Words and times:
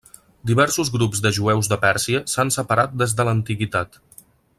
Diversos 0.51 0.89
grups 0.93 1.19
de 1.25 1.31
jueus 1.39 1.69
de 1.73 1.77
Pèrsia 1.83 2.21
s'han 2.33 2.53
separat 2.59 2.97
des 3.03 3.15
de 3.21 3.27
l'antiguitat. 3.29 4.01